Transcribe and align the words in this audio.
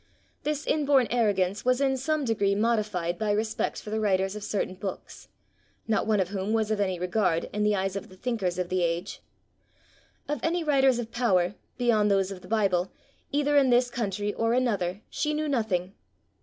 This 0.41 0.65
inborn 0.65 1.05
arrogance 1.11 1.63
was 1.63 1.79
in 1.79 1.95
some 1.95 2.25
degree 2.25 2.55
modified 2.55 3.19
by 3.19 3.29
respect 3.29 3.79
for 3.79 3.91
the 3.91 3.99
writers 3.99 4.35
of 4.35 4.43
certain 4.43 4.73
books 4.73 5.27
not 5.87 6.07
one 6.07 6.19
of 6.19 6.29
whom 6.29 6.53
was 6.53 6.71
of 6.71 6.79
any 6.79 6.97
regard 6.97 7.47
in 7.53 7.61
the 7.63 7.75
eyes 7.75 7.95
of 7.95 8.09
the 8.09 8.15
thinkers 8.15 8.57
of 8.57 8.69
the 8.69 8.81
age. 8.81 9.21
Of 10.27 10.39
any 10.41 10.63
writers 10.63 10.97
of 10.97 11.11
power, 11.11 11.53
beyond 11.77 12.09
those 12.09 12.31
of 12.31 12.41
the 12.41 12.47
Bible, 12.47 12.91
either 13.31 13.55
in 13.55 13.69
this 13.69 13.91
country 13.91 14.33
or 14.33 14.53
another, 14.55 15.01
she 15.11 15.35
knew 15.35 15.47
nothing. 15.47 15.93